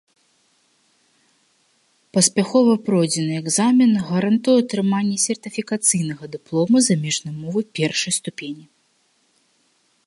[2.17, 8.65] Паспяхова пройдзены экзамен гарантуе атрыманне сертыфікацыйнага дыплома замежнай мовы першай ступені.